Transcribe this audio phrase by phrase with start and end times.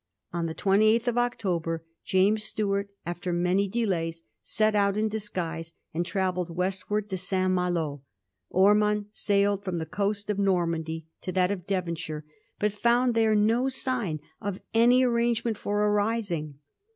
[0.33, 1.85] On the 28th of October.
[2.03, 7.51] James Stuart, after many delays, set out in disguise, and travelled westward to St.
[7.51, 8.01] Malo.
[8.49, 12.25] Ormond sailed from the coast of Normandj'^ to that of Devonshire,
[12.59, 16.57] but found there no sign of any arrangement for a rising.